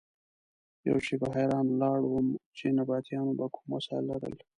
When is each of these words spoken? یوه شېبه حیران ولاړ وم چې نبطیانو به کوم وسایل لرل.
یوه 0.87 0.99
شېبه 1.05 1.27
حیران 1.35 1.65
ولاړ 1.69 1.99
وم 2.05 2.27
چې 2.57 2.65
نبطیانو 2.77 3.37
به 3.39 3.45
کوم 3.53 3.65
وسایل 3.73 4.03
لرل. 4.09 4.35